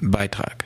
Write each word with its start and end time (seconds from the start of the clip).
Beitrag. 0.00 0.64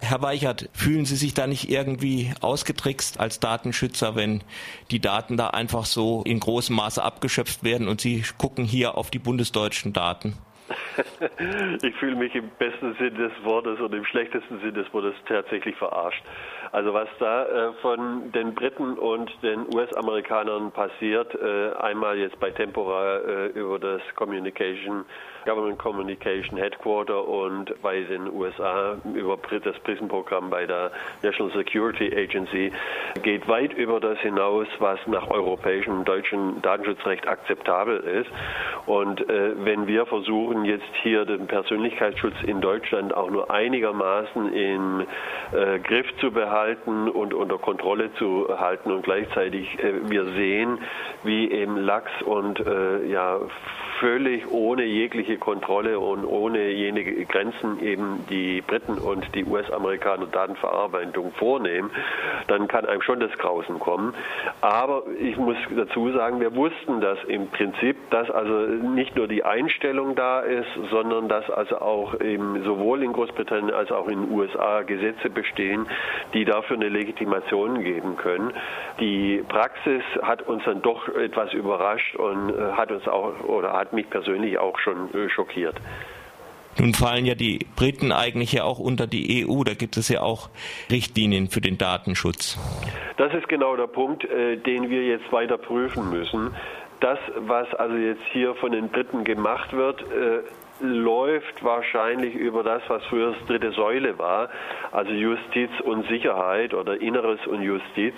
Herr 0.00 0.22
Weichert, 0.22 0.70
fühlen 0.72 1.04
Sie 1.04 1.16
sich 1.16 1.34
da 1.34 1.46
nicht 1.46 1.68
irgendwie 1.70 2.32
ausgetrickst 2.40 3.20
als 3.20 3.40
Datenschützer, 3.40 4.16
wenn 4.16 4.42
die 4.90 5.00
Daten 5.00 5.36
da 5.36 5.48
einfach 5.48 5.84
so 5.84 6.22
in 6.24 6.40
großem 6.40 6.74
Maße 6.76 7.02
abgeschöpft 7.02 7.62
werden 7.62 7.88
und 7.88 8.00
Sie 8.00 8.24
gucken 8.38 8.64
hier 8.64 8.96
auf 8.96 9.10
die 9.10 9.18
bundesdeutschen 9.18 9.92
Daten? 9.92 10.34
ich 11.82 11.94
fühle 11.96 12.16
mich 12.16 12.34
im 12.34 12.50
besten 12.58 12.94
Sinn 12.98 13.14
des 13.16 13.32
Wortes 13.42 13.78
und 13.80 13.92
im 13.94 14.06
schlechtesten 14.06 14.60
Sinn 14.60 14.74
des 14.74 14.90
Wortes 14.94 15.14
tatsächlich 15.28 15.76
verarscht. 15.76 16.22
Also 16.74 16.92
was 16.92 17.06
da 17.20 17.44
äh, 17.44 17.72
von 17.82 18.32
den 18.32 18.52
Briten 18.52 18.98
und 18.98 19.30
den 19.44 19.72
US-Amerikanern 19.72 20.72
passiert, 20.72 21.32
äh, 21.36 21.72
einmal 21.78 22.18
jetzt 22.18 22.40
bei 22.40 22.50
Tempora 22.50 23.18
äh, 23.18 23.46
über 23.50 23.78
das 23.78 24.00
Communication 24.16 25.04
Government 25.44 25.78
Communication 25.78 26.56
Headquarter 26.58 27.28
und 27.28 27.80
bei 27.80 28.00
den 28.00 28.28
USA 28.32 28.96
über 29.14 29.38
das 29.62 29.78
PRISM-Programm 29.80 30.50
bei 30.50 30.66
der 30.66 30.90
National 31.22 31.52
Security 31.52 32.06
Agency 32.12 32.72
geht 33.22 33.46
weit 33.46 33.72
über 33.74 34.00
das 34.00 34.18
hinaus, 34.20 34.66
was 34.80 34.98
nach 35.06 35.30
europäischem 35.30 35.98
und 35.98 36.08
deutschem 36.08 36.60
Datenschutzrecht 36.62 37.28
akzeptabel 37.28 37.98
ist. 37.98 38.30
Und 38.86 39.20
äh, 39.28 39.52
wenn 39.64 39.86
wir 39.86 40.06
versuchen, 40.06 40.64
jetzt 40.64 40.92
hier 41.02 41.24
den 41.24 41.46
Persönlichkeitsschutz 41.46 42.34
in 42.46 42.60
Deutschland 42.60 43.14
auch 43.14 43.30
nur 43.30 43.50
einigermaßen 43.50 44.52
im 44.52 45.06
äh, 45.52 45.78
Griff 45.78 46.06
zu 46.20 46.32
behalten 46.32 46.63
und 46.64 47.34
unter 47.34 47.58
Kontrolle 47.58 48.12
zu 48.14 48.48
halten 48.58 48.90
und 48.90 49.02
gleichzeitig 49.02 49.78
äh, 49.78 50.08
wir 50.08 50.24
sehen, 50.32 50.78
wie 51.22 51.50
eben 51.50 51.76
Lachs 51.76 52.10
und 52.22 52.60
äh, 52.60 53.06
ja 53.06 53.40
völlig 54.00 54.50
ohne 54.50 54.84
jegliche 54.84 55.38
Kontrolle 55.38 55.98
und 55.98 56.24
ohne 56.24 56.70
jene 56.70 57.04
Grenzen 57.04 57.80
eben 57.82 58.24
die 58.28 58.60
Briten 58.60 58.98
und 58.98 59.34
die 59.34 59.44
US-Amerikaner 59.44 60.26
Datenverarbeitung 60.26 61.32
vornehmen, 61.32 61.90
dann 62.48 62.68
kann 62.68 62.86
einem 62.86 63.02
schon 63.02 63.20
das 63.20 63.32
Grausen 63.38 63.78
kommen. 63.78 64.14
Aber 64.60 65.04
ich 65.18 65.36
muss 65.36 65.56
dazu 65.74 66.10
sagen, 66.12 66.40
wir 66.40 66.54
wussten 66.54 67.00
das 67.00 67.18
im 67.28 67.48
Prinzip, 67.48 67.96
dass 68.10 68.30
also 68.30 68.52
nicht 68.52 69.16
nur 69.16 69.28
die 69.28 69.44
Einstellung 69.44 70.14
da 70.14 70.40
ist, 70.40 70.68
sondern 70.90 71.28
dass 71.28 71.48
also 71.50 71.78
auch 71.78 72.20
eben 72.20 72.62
sowohl 72.64 73.02
in 73.02 73.12
Großbritannien 73.12 73.72
als 73.72 73.90
auch 73.90 74.08
in 74.08 74.26
den 74.26 74.32
USA 74.32 74.82
Gesetze 74.82 75.30
bestehen, 75.30 75.86
die 76.34 76.44
dafür 76.54 76.76
eine 76.76 76.88
Legitimation 76.88 77.82
geben 77.82 78.16
können. 78.16 78.52
Die 79.00 79.42
Praxis 79.48 80.02
hat 80.22 80.42
uns 80.42 80.62
dann 80.64 80.82
doch 80.82 81.08
etwas 81.08 81.52
überrascht 81.52 82.14
und 82.16 82.50
äh, 82.50 82.72
hat 82.72 82.90
uns 82.92 83.06
auch 83.08 83.40
oder 83.44 83.72
hat 83.72 83.92
mich 83.92 84.08
persönlich 84.08 84.58
auch 84.58 84.78
schon 84.78 85.12
äh, 85.14 85.28
schockiert. 85.28 85.76
Nun 86.78 86.92
fallen 86.92 87.24
ja 87.24 87.34
die 87.34 87.60
Briten 87.76 88.10
eigentlich 88.12 88.52
ja 88.52 88.64
auch 88.64 88.78
unter 88.78 89.06
die 89.06 89.46
EU. 89.46 89.62
Da 89.62 89.74
gibt 89.74 89.96
es 89.96 90.08
ja 90.08 90.22
auch 90.22 90.48
Richtlinien 90.90 91.48
für 91.48 91.60
den 91.60 91.78
Datenschutz. 91.78 92.58
Das 93.16 93.32
ist 93.32 93.48
genau 93.48 93.76
der 93.76 93.86
Punkt, 93.86 94.24
äh, 94.24 94.56
den 94.56 94.90
wir 94.90 95.04
jetzt 95.04 95.32
weiter 95.32 95.58
prüfen 95.58 96.10
müssen. 96.10 96.54
Das, 97.00 97.18
was 97.36 97.72
also 97.74 97.96
jetzt 97.96 98.22
hier 98.32 98.54
von 98.54 98.72
den 98.72 98.88
Briten 98.88 99.24
gemacht 99.24 99.72
wird, 99.72 100.02
läuft 100.80 101.62
wahrscheinlich 101.62 102.34
über 102.34 102.62
das, 102.62 102.82
was 102.88 103.04
früher 103.06 103.32
das 103.32 103.46
dritte 103.46 103.72
Säule 103.72 104.18
war, 104.18 104.48
also 104.92 105.12
Justiz 105.12 105.70
und 105.82 106.06
Sicherheit 106.08 106.74
oder 106.74 107.00
Inneres 107.00 107.44
und 107.46 107.62
Justiz. 107.62 108.14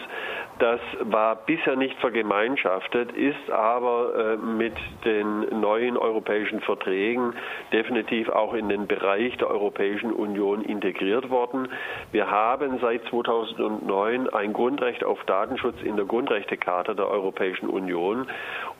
Das 0.59 0.81
war 1.01 1.37
bisher 1.37 1.77
nicht 1.77 1.99
vergemeinschaftet, 1.99 3.13
ist 3.13 3.51
aber 3.51 4.15
äh, 4.15 4.37
mit 4.39 4.73
den 5.05 5.61
neuen 5.61 5.99
europäischen 5.99 6.61
Verträgen 6.61 7.35
definitiv 7.73 8.31
auch 8.31 8.55
in 8.55 8.71
den 8.71 8.87
Bereich 8.87 9.37
der 9.37 9.51
Europäischen 9.51 10.13
Union 10.13 10.63
integriert 10.63 11.29
worden. 11.29 11.69
Wir 12.11 12.31
haben 12.31 12.79
seit 12.81 13.05
2009 13.11 14.31
ein 14.31 14.55
Grundrecht 14.55 15.05
auf 15.05 15.23
Datenschutz 15.25 15.77
in 15.83 15.97
der 15.97 16.07
Grundrechtecharta 16.07 16.95
der 16.95 17.09
Europäischen 17.09 17.69
Union 17.69 18.27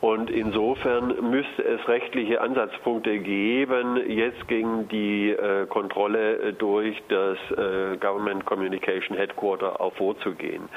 und 0.01 0.31
insofern 0.31 1.31
müsste 1.31 1.63
es 1.63 1.87
rechtliche 1.89 2.41
Ansatzpunkte 2.41 3.19
geben, 3.19 4.01
jetzt 4.09 4.49
gegen 4.49 4.89
die 4.89 5.31
äh, 5.31 5.67
Kontrolle 5.67 6.55
durch 6.55 7.03
das 7.09 7.37
äh, 7.51 7.99
Government 7.99 8.47
Communication 8.47 9.17
Headquarter 9.17 9.77
vorzugehen. 9.97 10.69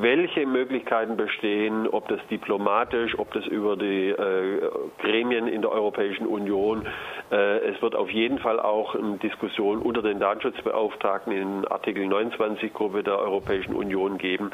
Wel 0.00 0.19
welche 0.20 0.44
Möglichkeiten 0.44 1.16
bestehen, 1.16 1.88
ob 1.88 2.06
das 2.08 2.20
diplomatisch, 2.30 3.18
ob 3.18 3.32
das 3.32 3.46
über 3.46 3.74
die 3.74 4.10
äh, 4.10 4.70
Gremien 5.00 5.48
in 5.48 5.62
der 5.62 5.72
Europäischen 5.72 6.26
Union. 6.26 6.86
Äh, 7.32 7.70
es 7.70 7.80
wird 7.80 7.94
auf 7.94 8.10
jeden 8.10 8.38
Fall 8.38 8.60
auch 8.60 8.94
eine 8.94 9.16
Diskussion 9.16 9.78
unter 9.78 10.02
den 10.02 10.20
Datenschutzbeauftragten 10.20 11.32
in 11.32 11.66
Artikel 11.68 12.06
29 12.06 12.74
Gruppe 12.74 13.02
der 13.02 13.18
Europäischen 13.18 13.74
Union 13.74 14.18
geben. 14.18 14.50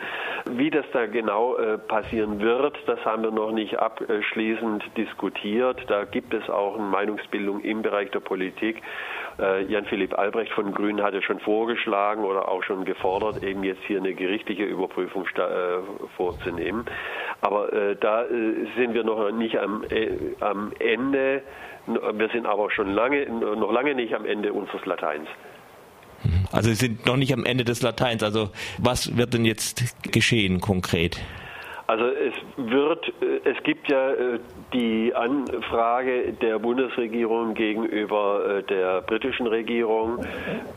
Wie 0.49 0.71
das 0.71 0.85
da 0.93 1.07
genau 1.07 1.57
äh, 1.57 1.79
passieren 1.79 2.41
wird, 2.41 2.79
das 2.87 3.05
haben 3.05 3.25
wir 3.25 3.33
noch 3.33 3.51
nicht 3.51 3.77
abschließend 3.77 4.85
diskutiert. 4.97 5.81
Da 5.89 6.05
gibt 6.05 6.33
es 6.33 6.49
auch 6.49 6.77
eine 6.77 6.85
Meinungsbildung 6.85 7.63
im 7.63 7.83
Bereich 7.83 8.13
der 8.13 8.21
Politik. 8.21 8.83
Äh, 9.39 9.65
Jan-Philipp 9.65 10.19
Albrecht 10.19 10.53
von 10.53 10.73
Grünen 10.73 11.03
hatte 11.03 11.23
schon 11.23 11.41
vorgeschlagen 11.41 12.25
oder 12.25 12.49
auch 12.49 12.63
schon 12.63 12.85
gefordert, 12.85 13.43
eben 13.43 13.65
jetzt 13.65 13.83
hier 13.87 13.99
eine 13.99 14.15
gerichtliche 14.15 14.65
Überprüfung 14.65 15.27
äh, 15.27 15.79
vorzunehmen. 16.17 16.87
Aber 17.43 17.73
äh, 17.73 17.97
da 17.97 18.25
sind 18.77 18.95
wir 18.95 19.05
noch 19.05 19.31
nicht 19.31 19.59
am, 19.59 19.85
am 20.41 20.73
Ende. 20.79 21.43
Wir 21.87 22.29
sind 22.31 22.47
aber 22.47 22.71
schon 22.71 22.91
lange, 22.91 23.29
noch 23.29 23.73
lange 23.73 23.95
nicht 23.95 24.15
am 24.15 24.25
Ende 24.25 24.53
unseres 24.53 24.85
Lateins. 24.87 25.29
Also 26.51 26.71
Sie 26.71 26.75
sind 26.75 27.07
noch 27.07 27.17
nicht 27.17 27.33
am 27.33 27.45
Ende 27.45 27.65
des 27.65 27.83
Lateins. 27.83 28.23
Also 28.23 28.51
was 28.79 29.17
wird 29.17 29.35
denn 29.35 29.45
jetzt 29.45 29.95
geschehen 30.13 30.61
konkret? 30.61 31.21
Also 31.87 32.07
es 32.07 32.35
wird, 32.57 33.07
äh, 33.23 33.41
es 33.45 33.63
gibt 33.63 33.89
ja 33.89 34.11
äh, 34.11 34.41
die 34.73 35.15
Anfrage 35.15 36.33
der 36.33 36.59
Bundesregierung 36.59 37.55
gegenüber 37.55 38.59
äh, 38.59 38.63
der 38.65 39.03
britischen 39.03 39.47
Regierung. 39.47 40.19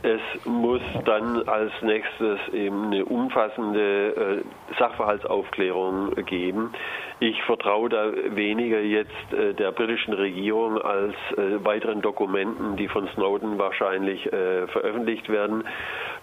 Es 0.03 0.45
muss 0.45 0.81
dann 1.05 1.47
als 1.47 1.71
nächstes 1.81 2.39
eben 2.53 2.85
eine 2.85 3.05
umfassende 3.05 4.43
Sachverhaltsaufklärung 4.77 6.13
geben. 6.25 6.71
Ich 7.19 7.41
vertraue 7.44 7.90
da 7.90 8.12
weniger 8.35 8.80
jetzt 8.80 9.12
der 9.31 9.72
britischen 9.72 10.13
Regierung 10.13 10.81
als 10.81 11.16
weiteren 11.35 12.02
Dokumenten, 12.02 12.78
die 12.78 12.88
von 12.88 13.07
Snowden 13.09 13.59
wahrscheinlich 13.59 14.24
veröffentlicht 14.24 15.28
werden. 15.28 15.66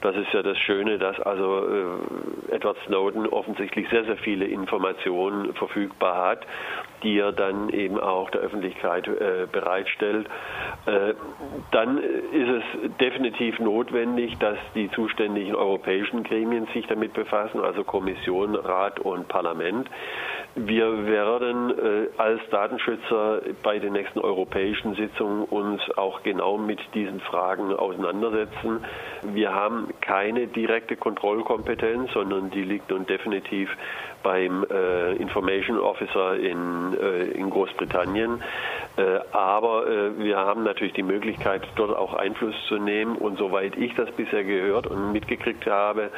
Das 0.01 0.17
ist 0.17 0.33
ja 0.33 0.43
das 0.43 0.59
Schöne, 0.59 0.99
dass 0.99 1.21
also 1.21 1.67
Edward 2.51 2.79
Snowden 2.87 3.27
offensichtlich 3.27 3.89
sehr, 3.91 4.05
sehr 4.05 4.17
viele 4.17 4.47
Informationen 4.47 4.77
Informationen 4.77 5.55
verfügbar 5.55 6.29
hat, 6.29 6.47
die 7.03 7.19
er 7.19 7.33
dann 7.33 7.69
eben 7.71 7.99
auch 7.99 8.31
der 8.31 8.41
Öffentlichkeit 8.41 9.07
äh, 9.07 9.47
bereitstellt. 9.51 10.27
Äh, 10.87 11.15
dann 11.71 11.99
ist 11.99 12.49
es 12.49 12.97
definitiv 12.99 13.59
notwendig, 13.59 14.39
dass 14.39 14.59
die 14.75 14.91
zuständigen 14.91 15.55
europäischen 15.55 16.25
Gremien 16.25 16.67
sich 16.73 16.87
damit 16.87 17.13
befassen, 17.13 17.61
also 17.61 17.84
Kommission, 17.84 18.55
Rat 18.55 19.01
und 19.01 19.28
Parlament. 19.28 19.89
Wir 20.59 21.06
werden 21.06 21.71
äh, 21.71 22.09
als 22.17 22.41
Datenschützer 22.50 23.43
bei 23.62 23.78
den 23.78 23.93
nächsten 23.93 24.21
europäischen 24.21 24.94
Sitzungen 24.94 25.44
uns 25.44 25.83
auch 25.99 26.22
genau 26.22 26.56
mit 26.56 26.81
diesen 26.94 27.21
Fragen 27.21 27.75
auseinandersetzen. 27.75 28.83
Wir 29.22 29.53
haben 29.53 29.89
keine 30.00 30.47
direkte 30.47 30.97
Kontrollkompetenz, 30.97 32.11
sondern 32.15 32.50
die 32.50 32.62
liegt 32.62 32.89
nun 32.91 33.05
definitiv 33.05 33.69
beim 34.22 34.65
äh, 34.71 35.12
Information 35.16 35.78
Officer 35.78 36.37
in, 36.37 36.97
äh, 36.99 37.25
in 37.33 37.50
Großbritannien. 37.50 38.43
Äh, 38.97 39.21
aber 39.33 39.87
äh, 39.87 40.19
wir 40.19 40.39
haben 40.39 40.65
natürlich 40.65 40.95
die 40.95 41.03
Möglichkeit, 41.03 41.62
dort 41.77 41.95
auch 41.97 42.15
Einfluss 42.15 42.54
zu 42.69 42.77
nehmen. 42.78 43.16
Und 43.16 43.39
soweit 43.39 43.77
ich 43.77 43.95
das 43.95 44.10
bisher 44.13 44.45
gehört 44.45 44.87
und 44.87 45.13
mitgekriegt 45.13 45.66
habe, 45.66 46.10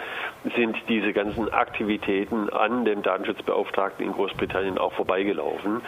sind 0.57 0.77
diese 0.89 1.13
ganzen 1.13 1.53
Aktivitäten 1.53 2.49
an 2.51 2.85
dem 2.85 3.03
Datenschutzbeauftragten 3.03 4.07
in 4.07 4.13
Großbritannien 4.13 4.79
auch 4.79 4.93
vorbeigelaufen. 4.93 5.83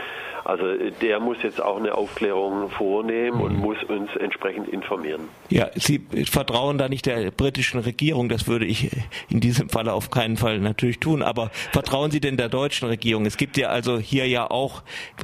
Also 0.45 0.65
der 1.01 1.21
muss 1.21 1.37
jetzt 1.43 1.63
auch 1.63 1.77
eine 1.77 1.95
Aufklärung 1.95 2.71
vornehmen 2.71 3.41
und 3.41 3.57
mhm. 3.57 3.61
muss 3.61 3.83
uns 3.85 4.15
entsprechend 4.17 4.69
informieren. 4.69 5.29
Ja, 5.49 5.69
Sie 5.75 6.01
vertrauen 6.31 6.79
da 6.79 6.89
nicht 6.89 7.07
der 7.07 7.31
britischen 7.31 7.81
Regierung, 7.81 8.29
das 8.29 8.49
würde 8.49 8.65
ich 8.65 8.91
in 9.29 9.41
diesem 9.41 9.69
Falle 9.69 9.93
auf 9.93 10.11
keinen 10.11 10.37
Fall 10.37 10.59
natürlich 10.59 10.99
tun, 10.99 11.23
aber 11.23 11.51
vertrauen 11.73 12.11
Sie 12.11 12.21
denn 12.21 12.37
der 12.37 12.49
deutschen 12.49 12.89
Regierung? 12.89 13.27
Es 13.27 13.37
gibt 13.37 13.57
ja 13.57 13.69
also 13.69 13.99
hier 13.99 14.27
ja 14.27 14.51
auch 14.51 14.83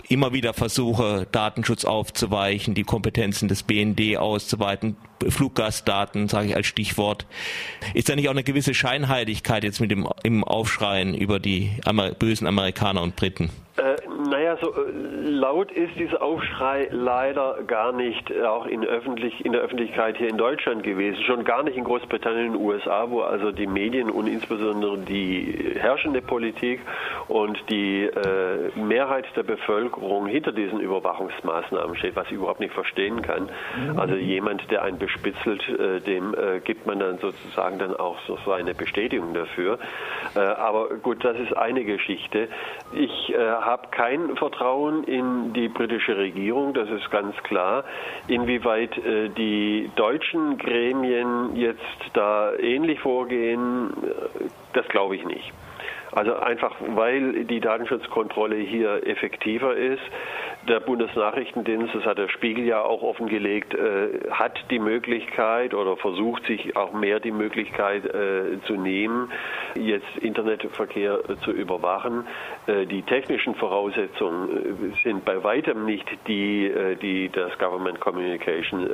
immer 0.09 0.33
wieder 0.33 0.53
Versuche, 0.53 1.27
Datenschutz 1.57 1.87
aufzuweichen, 1.87 2.75
die 2.75 2.85
Kompetenzen 2.85 3.49
des 3.49 3.63
BND 3.63 4.19
auszuweiten, 4.19 4.97
Fluggastdaten, 5.27 6.29
sage 6.29 6.49
ich 6.49 6.57
als 6.57 6.67
Stichwort. 6.67 7.25
Ist 7.95 8.11
da 8.11 8.15
nicht 8.15 8.29
auch 8.29 8.33
eine 8.33 8.45
gewisse 8.45 8.75
Scheinheiligkeit 8.75 9.65
jetzt 9.65 9.81
mit 9.81 9.91
dem 9.91 10.07
im 10.23 10.45
Aufschreien 10.45 11.15
über 11.15 11.41
die 11.41 11.71
Amer 11.87 12.11
bösen 12.11 12.47
Amerikaner 12.47 13.01
und 13.01 13.17
Briten? 13.17 13.49
Äh, 13.79 13.97
Ja, 14.57 14.67
so 14.67 14.73
äh, 14.73 14.91
laut 15.23 15.73
ist 15.73 15.95
dieser 15.99 16.23
Aufschrei 16.23 16.89
leider 16.91 17.59
gar 17.67 17.93
nicht 17.93 18.31
äh, 18.31 18.43
auch 18.43 18.67
in, 18.67 18.85
öffentlich, 18.85 19.45
in 19.45 19.53
der 19.53 19.63
Öffentlichkeit 19.63 20.17
hier 20.17 20.29
in 20.29 20.37
Deutschland 20.37 20.83
gewesen. 20.83 21.23
Schon 21.25 21.45
gar 21.45 21.63
nicht 21.63 21.77
in 21.77 21.85
Großbritannien 21.85 22.49
und 22.49 22.53
den 22.55 22.63
USA, 22.63 23.11
wo 23.11 23.21
also 23.21 23.53
die 23.53 23.67
Medien 23.67 24.11
und 24.11 24.27
insbesondere 24.27 24.99
die 24.99 25.75
herrschende 25.79 26.23
Politik 26.23 26.81
und 27.29 27.59
die 27.71 28.05
äh, 28.05 28.71
Mehrheit 28.77 29.25
der 29.37 29.43
Bevölkerung 29.43 30.27
hinter 30.27 30.53
diesen 30.53 30.81
Überwachungsmaßnahmen 30.81 31.97
steht, 31.97 32.17
was 32.17 32.27
ich 32.27 32.33
überhaupt 32.33 32.61
nicht 32.61 32.75
verstehen 32.75 33.23
kann. 33.23 33.49
Also 33.97 34.15
jemand, 34.15 34.71
der 34.71 34.83
einen 34.83 34.99
bespitzelt, 34.99 35.69
äh, 35.69 36.01
dem 36.01 36.35
äh, 36.35 36.61
gibt 36.61 36.87
man 36.87 36.99
dann 36.99 37.19
sozusagen 37.19 37.79
dann 37.79 37.95
auch 37.97 38.19
so 38.27 38.53
eine 38.53 38.75
Bestätigung 38.75 39.35
dafür. 39.35 39.79
Äh, 40.35 40.41
aber 40.41 40.89
gut, 41.03 41.25
das 41.25 41.39
ist 41.39 41.57
eine 41.57 41.85
Geschichte. 41.85 42.49
Ich 42.93 43.35
habe 43.37 43.89
kein 43.91 44.37
Vertrauen 44.47 45.03
in 45.05 45.53
die 45.55 45.67
britische 45.67 46.17
Regierung, 46.17 46.73
das 46.73 46.89
ist 46.89 47.11
ganz 47.11 47.35
klar. 47.43 47.83
Inwieweit 48.29 48.97
äh, 48.99 49.29
die 49.29 49.91
deutschen 49.97 50.57
Gremien 50.59 51.57
jetzt 51.57 51.81
da 52.13 52.53
ähnlich 52.55 53.01
vorgehen, 53.01 53.91
äh, 54.05 54.45
das 54.73 54.87
glaube 54.89 55.17
ich 55.17 55.25
nicht. 55.25 55.53
Also 56.13 56.37
einfach, 56.37 56.77
weil 56.95 57.45
die 57.45 57.59
Datenschutzkontrolle 57.59 58.57
hier 58.57 59.05
effektiver 59.05 59.75
ist. 59.75 60.03
Der 60.69 60.81
Bundesnachrichtendienst, 60.81 61.95
das 61.95 62.05
hat 62.05 62.19
der 62.19 62.29
Spiegel 62.29 62.65
ja 62.65 62.83
auch 62.83 63.03
offengelegt, 63.03 63.73
äh, 63.75 64.31
hat 64.33 64.59
die 64.69 64.81
Möglichkeit 64.81 65.75
oder 65.75 65.97
versucht 65.97 66.45
sich 66.47 66.75
auch 66.75 66.93
mehr 66.93 67.21
die 67.21 67.31
Möglichkeit 67.31 68.05
äh, 68.05 68.61
zu 68.67 68.75
nehmen, 68.75 69.31
jetzt 69.77 70.17
Internetverkehr 70.21 71.21
äh, 71.29 71.37
zu 71.45 71.53
überwachen. 71.53 72.27
Äh, 72.67 72.87
die 72.87 73.03
technischen 73.03 73.55
Voraussetzungen 73.55 74.93
äh, 74.93 75.03
sind 75.05 75.25
bei 75.25 75.45
weitem 75.45 75.85
nicht 75.85 76.07
die, 76.27 76.67
äh, 76.67 76.97
die 76.97 77.29
das 77.29 77.57
Government 77.59 78.01
Communication 78.01 78.89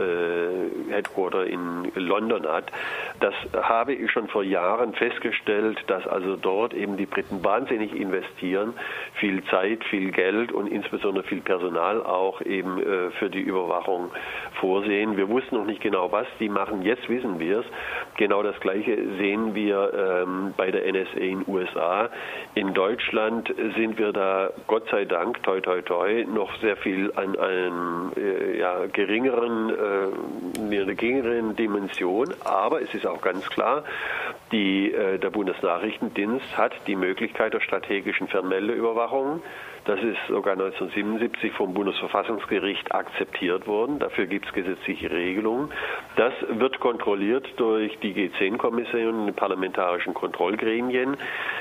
Headquarter 0.91 1.47
in 1.47 1.91
London 1.95 2.47
hat. 2.47 2.71
Das 3.21 3.35
habe 3.63 3.95
ich 3.95 4.11
schon 4.11 4.29
vor 4.29 4.43
Jahren 4.43 4.93
festgestellt, 4.95 5.83
dass 5.87 6.07
also 6.07 6.37
dort 6.37 6.75
eben 6.75 6.97
die 6.97 7.07
Briten 7.07 7.43
wahnsinnig 7.45 7.95
investieren, 7.95 8.75
viel 9.15 9.43
Zeit, 9.45 9.85
viel 9.85 10.11
Geld 10.11 10.53
und 10.53 10.67
insbesondere 10.67 11.25
viel 11.25 11.41
Personal 11.41 11.62
auch 11.62 12.41
eben 12.41 12.79
äh, 12.79 13.11
für 13.12 13.31
die 13.31 13.41
Überwachung 13.41 14.11
vorsehen. 14.61 15.17
Wir 15.17 15.29
wussten 15.29 15.56
noch 15.56 15.64
nicht 15.64 15.81
genau, 15.81 16.11
was 16.12 16.26
die 16.38 16.49
machen. 16.49 16.82
Jetzt 16.82 17.09
wissen 17.09 17.38
wir 17.38 17.61
es. 17.61 17.67
Genau 18.17 18.43
das 18.43 18.59
Gleiche 18.61 18.97
sehen 19.19 19.55
wir 19.55 20.25
ähm, 20.25 20.55
bei 20.56 20.70
der 20.70 20.91
NSA 20.93 21.19
in 21.19 21.44
USA. 21.47 22.11
In 22.55 22.75
Deutschland 22.75 23.53
sind 23.76 23.99
wir 23.99 24.12
da, 24.12 24.50
Gott 24.67 24.88
sei 24.91 25.05
Dank, 25.05 25.43
toi 25.43 25.61
toi 25.61 25.81
toi, 25.82 26.25
noch 26.25 26.55
sehr 26.61 26.76
viel 26.76 27.12
an 27.17 27.38
einem 27.38 28.12
äh, 28.17 28.58
ja, 28.58 28.87
geringeren, 28.87 29.70
äh, 29.70 30.61
einer 30.61 30.94
geringeren 30.94 31.56
Dimension. 31.56 32.35
Aber 32.44 32.82
es 32.82 32.93
ist 32.94 33.06
auch 33.06 33.20
ganz 33.20 33.49
klar, 33.49 33.85
die, 34.53 34.93
äh, 34.93 35.19
der 35.19 35.31
Bundesnachrichtendienst 35.31 36.56
hat 36.56 36.73
die 36.87 36.97
Möglichkeit 36.97 37.55
der 37.55 37.61
strategischen 37.61 38.29
Fernmeldeüberwachung. 38.29 39.43
Das 39.84 39.99
ist 40.00 40.19
sogar 40.29 40.52
1977 40.52 41.52
vom 41.52 41.75
Bundesverfassungsgericht 41.75 42.94
akzeptiert 42.94 43.67
worden. 43.67 43.99
Dafür 43.99 44.26
gibt 44.26 44.46
es 44.46 44.52
gesetzliche 44.52 45.11
Regelungen. 45.11 45.70
Das 46.17 46.32
wird 46.49 46.79
kontrolliert 46.79 47.49
durch 47.56 47.99
die 47.99 48.14
G10-Kommission, 48.14 49.26
die 49.26 49.32
parlamentarischen 49.32 50.14
Kontrollgremien. 50.14 51.17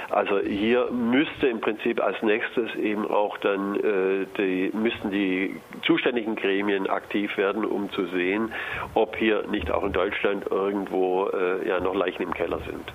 Also 0.09 0.39
hier 0.39 0.91
müsste 0.91 1.47
im 1.47 1.61
Prinzip 1.61 1.99
als 2.03 2.21
nächstes 2.21 2.75
eben 2.75 3.09
auch 3.09 3.37
dann 3.39 3.75
äh, 3.75 4.25
die, 4.37 4.71
müssten 4.75 5.09
die 5.09 5.59
zuständigen 5.83 6.35
Gremien 6.35 6.87
aktiv 6.87 7.35
werden, 7.37 7.65
um 7.65 7.89
zu 7.91 8.05
sehen, 8.07 8.51
ob 8.93 9.15
hier 9.15 9.47
nicht 9.47 9.71
auch 9.71 9.83
in 9.83 9.93
Deutschland 9.93 10.45
irgendwo 10.51 11.27
äh, 11.29 11.67
ja 11.67 11.79
noch 11.79 11.95
Leichen 11.95 12.21
im 12.21 12.33
Keller 12.33 12.59
sind. 12.67 12.93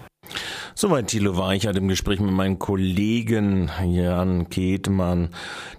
Soweit 0.78 1.06
Thilo 1.06 1.38
Weichert 1.38 1.78
im 1.78 1.88
Gespräch 1.88 2.20
mit 2.20 2.32
meinem 2.32 2.58
Kollegen 2.58 3.70
Jan 3.82 4.50
Ketmann. 4.50 5.30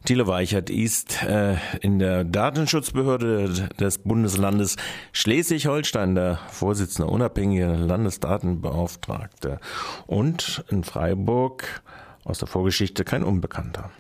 Thilo 0.06 0.26
Weichert 0.26 0.72
ist 0.72 1.22
äh, 1.22 1.58
in 1.82 2.00
der 2.00 2.24
Datenschutzbehörde 2.24 3.70
des 3.80 4.00
Bundeslandes 4.00 4.76
Schleswig-Holstein 5.12 6.16
der 6.16 6.40
Vorsitzende 6.50 7.12
unabhängige 7.12 7.68
Landesdatenbeauftragte 7.76 9.60
und 10.08 10.66
in 10.72 10.84
Freiburg 10.84 11.84
aus 12.24 12.40
der 12.40 12.48
Vorgeschichte 12.48 13.04
kein 13.04 13.24
Unbekannter. 13.24 13.92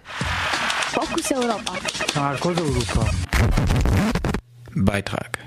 Fokus 0.93 1.31
Europa. 1.31 1.73
Europa. 2.43 3.11
Beitrag 4.73 5.46